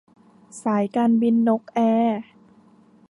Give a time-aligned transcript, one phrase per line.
[0.63, 2.19] สายการบินนกแอร์